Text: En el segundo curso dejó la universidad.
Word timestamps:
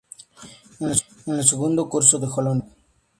En 1.27 1.35
el 1.35 1.43
segundo 1.43 1.87
curso 1.87 2.17
dejó 2.17 2.41
la 2.41 2.49
universidad. 2.49 2.75